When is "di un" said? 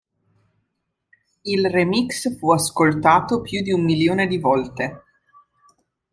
3.61-3.83